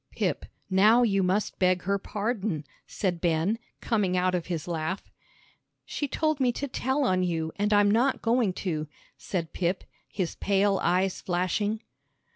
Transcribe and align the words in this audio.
"Pip, 0.15 0.47
now 0.67 1.03
you 1.03 1.21
must 1.21 1.59
beg 1.59 1.83
her 1.83 1.99
pardon," 1.99 2.63
said 2.87 3.21
Ben, 3.21 3.59
coming 3.81 4.17
out 4.17 4.33
of 4.33 4.47
his 4.47 4.67
laugh. 4.67 5.11
"She 5.85 6.07
told 6.07 6.39
me 6.39 6.51
to 6.53 6.67
tell 6.67 7.03
on 7.03 7.21
you, 7.21 7.51
and 7.57 7.71
I'm 7.71 7.91
not 7.91 8.19
going 8.19 8.51
to," 8.65 8.87
said 9.15 9.53
Pip, 9.53 9.83
his 10.07 10.33
pale 10.33 10.79
eyes 10.81 11.21
flashing. 11.21 11.81